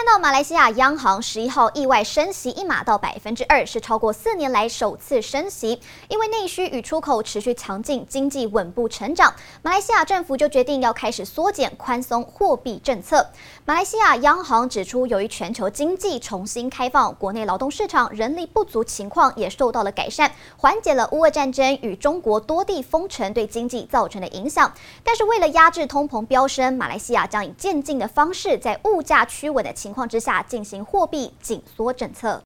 [0.00, 5.78] 看到马来西亚央行十一号意外升息一码到百分之二，是超过四年来首次升息。
[6.08, 13.26] 因为内需与出口持续强劲，经济稳步成长，马来西亚政府就决定要开始缩减宽松货币政策。
[13.66, 24.72] 马来西亚央行指出，由于全球经济重新开放，国内劳动市场人力不足情况也受到了改善，缓解了乌俄战争与中国多地封城对经济造成的影响。
[25.04, 32.38] 但是为了压制通膨飙升，马来西亚将以渐进的方式，在物价趋稳的情情况之下进行货币紧缩政策。